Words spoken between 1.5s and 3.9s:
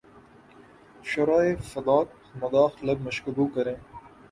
فراق مدح لب مشکبو کریں